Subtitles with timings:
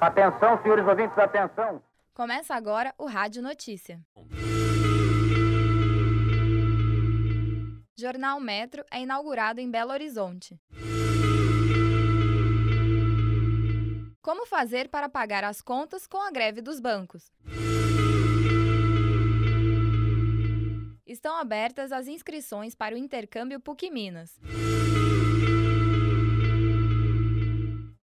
[0.00, 1.82] Atenção, senhores ouvintes, atenção.
[2.14, 4.00] Começa agora o Rádio Notícia.
[7.98, 10.60] Jornal Metro é inaugurado em Belo Horizonte.
[14.20, 17.30] Como fazer para pagar as contas com a greve dos bancos?
[21.16, 24.38] Estão abertas as inscrições para o intercâmbio PUC Minas.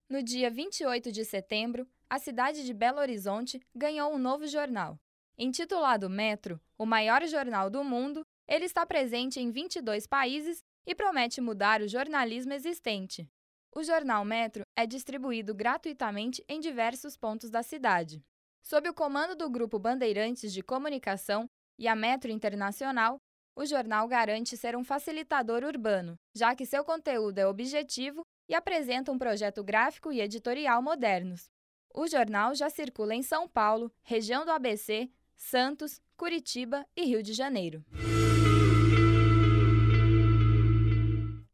[0.09, 4.99] No dia 28 de setembro, a cidade de Belo Horizonte ganhou um novo jornal.
[5.37, 11.39] Intitulado Metro, o maior jornal do mundo, ele está presente em 22 países e promete
[11.39, 13.25] mudar o jornalismo existente.
[13.73, 18.21] O jornal Metro é distribuído gratuitamente em diversos pontos da cidade.
[18.61, 23.19] Sob o comando do Grupo Bandeirantes de Comunicação e a Metro Internacional,
[23.55, 29.11] o jornal garante ser um facilitador urbano, já que seu conteúdo é objetivo e apresenta
[29.11, 31.49] um projeto gráfico e editorial modernos.
[31.93, 37.33] O jornal já circula em São Paulo, região do ABC, Santos, Curitiba e Rio de
[37.33, 37.83] Janeiro.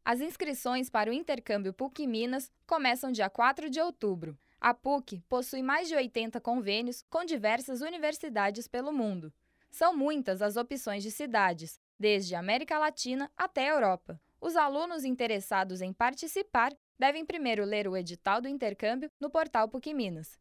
[0.05, 4.37] As inscrições para o intercâmbio PUC Minas começam dia 4 de outubro.
[4.59, 9.33] A PUC possui mais de 80 convênios com diversas universidades pelo mundo.
[9.73, 14.21] São muitas as opções de cidades, desde América Latina até Europa.
[14.39, 19.91] Os alunos interessados em participar devem primeiro ler o edital do intercâmbio no portal PUC
[19.91, 20.39] Minas.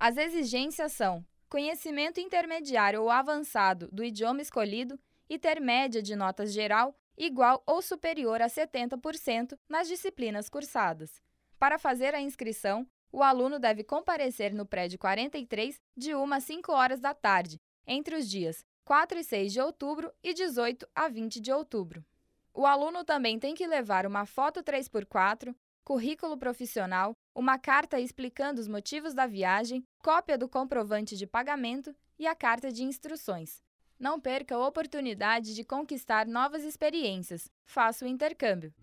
[0.00, 4.98] As exigências são conhecimento intermediário ou avançado do idioma escolhido
[5.30, 11.22] e ter média de notas geral igual ou superior a 70% nas disciplinas cursadas.
[11.56, 16.72] Para fazer a inscrição, o aluno deve comparecer no prédio 43 de 1 a 5
[16.72, 21.40] horas da tarde, entre os dias 4 e 6 de outubro e 18 a 20
[21.40, 22.04] de outubro.
[22.52, 28.68] O aluno também tem que levar uma foto 3x4, currículo profissional, uma carta explicando os
[28.68, 33.62] motivos da viagem, cópia do comprovante de pagamento e a carta de instruções.
[33.98, 37.50] Não perca a oportunidade de conquistar novas experiências.
[37.64, 38.74] Faça o intercâmbio.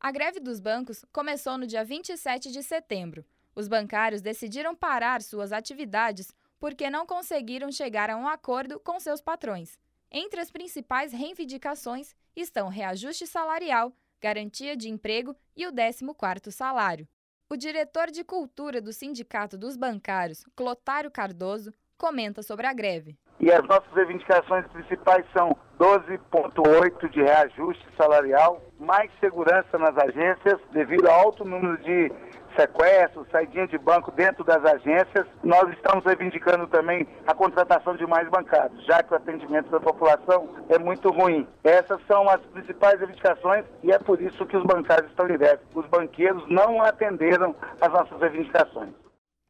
[0.00, 3.24] A greve dos bancos começou no dia 27 de setembro.
[3.54, 9.20] Os bancários decidiram parar suas atividades porque não conseguiram chegar a um acordo com seus
[9.20, 9.78] patrões.
[10.12, 17.08] Entre as principais reivindicações estão reajuste salarial, garantia de emprego e o 14º salário.
[17.48, 23.18] O diretor de cultura do Sindicato dos Bancários, Clotário Cardoso, comenta sobre a greve.
[23.40, 31.08] E as nossas reivindicações principais são 12,8 de reajuste salarial, mais segurança nas agências, devido
[31.08, 32.12] ao alto número de
[32.54, 35.26] sequestro, saidinha de banco dentro das agências.
[35.42, 40.48] Nós estamos reivindicando também a contratação de mais bancários, já que o atendimento da população
[40.68, 41.48] é muito ruim.
[41.64, 45.62] Essas são as principais reivindicações e é por isso que os bancários estão em greve.
[45.74, 48.92] Os banqueiros não atenderam às nossas reivindicações.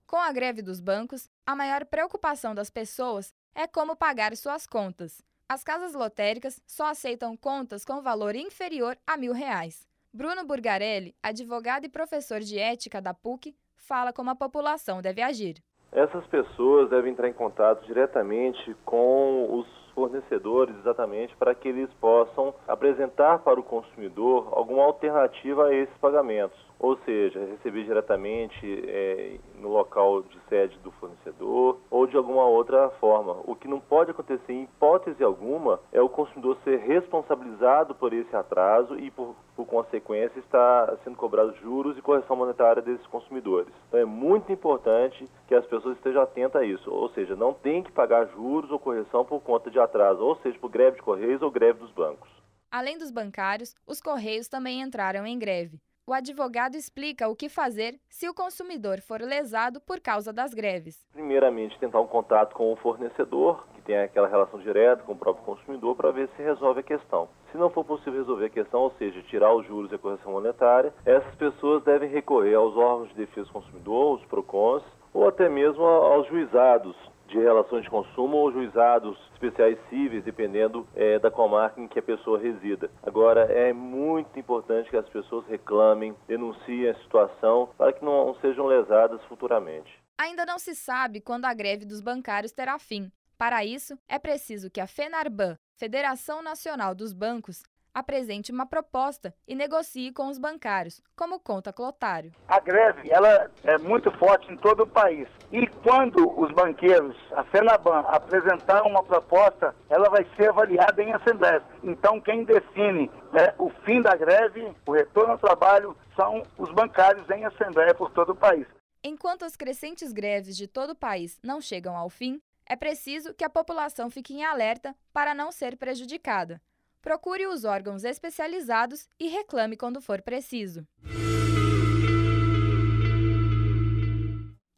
[0.07, 5.23] Com a greve dos bancos, a maior preocupação das pessoas é como pagar suas contas.
[5.49, 9.87] As casas lotéricas só aceitam contas com valor inferior a mil reais.
[10.13, 15.57] Bruno Burgarelli, advogado e professor de ética da PUC, fala como a população deve agir.
[15.93, 22.55] Essas pessoas devem entrar em contato diretamente com os fornecedores exatamente para que eles possam
[22.69, 29.69] apresentar para o consumidor alguma alternativa a esses pagamentos ou seja, receber diretamente é, no
[29.69, 33.37] local de sede do fornecedor ou de alguma outra forma.
[33.45, 38.35] O que não pode acontecer em hipótese alguma é o consumidor ser responsabilizado por esse
[38.35, 43.73] atraso e, por, por consequência, estar sendo cobrado juros e correção monetária desses consumidores.
[43.89, 47.83] Então é muito importante que as pessoas estejam atentas a isso, ou seja, não tem
[47.83, 51.43] que pagar juros ou correção por conta de atraso, ou seja, por greve de correios
[51.43, 52.29] ou greve dos bancos.
[52.71, 57.95] Além dos bancários, os correios também entraram em greve o advogado explica o que fazer
[58.09, 61.07] se o consumidor for lesado por causa das greves.
[61.13, 65.45] Primeiramente, tentar um contato com o fornecedor, que tem aquela relação direta com o próprio
[65.45, 67.29] consumidor, para ver se resolve a questão.
[67.53, 70.33] Se não for possível resolver a questão, ou seja, tirar os juros e a correção
[70.33, 74.83] monetária, essas pessoas devem recorrer aos órgãos de defesa do consumidor, os PROCONs,
[75.15, 76.97] ou até mesmo aos juizados
[77.31, 82.03] de relações de consumo ou juizados especiais cíveis, dependendo é, da comarca em que a
[82.03, 82.91] pessoa resida.
[83.03, 88.67] Agora, é muito importante que as pessoas reclamem, denunciem a situação para que não sejam
[88.67, 89.91] lesadas futuramente.
[90.19, 93.11] Ainda não se sabe quando a greve dos bancários terá fim.
[93.39, 97.63] Para isso, é preciso que a FENARBAN, Federação Nacional dos Bancos,
[97.95, 102.33] apresente uma proposta e negocie com os bancários, como conta Clotário.
[102.49, 105.29] A greve ela é muito forte em todo o país.
[105.53, 111.63] E quando os banqueiros, a Fenaban, apresentar uma proposta, ela vai ser avaliada em assembleia.
[111.83, 117.29] Então, quem define né, o fim da greve, o retorno ao trabalho, são os bancários
[117.31, 118.67] em assembleia por todo o país.
[119.03, 123.43] Enquanto as crescentes greves de todo o país não chegam ao fim, é preciso que
[123.43, 126.61] a população fique em alerta para não ser prejudicada.
[127.03, 130.87] Procure os órgãos especializados e reclame quando for preciso.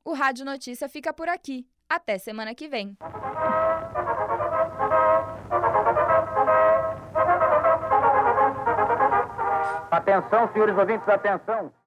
[0.04, 1.66] O Rádio Notícia fica por aqui.
[1.88, 2.96] Até semana que vem.
[9.90, 11.72] Atenção, senhores ouvintes, atenção.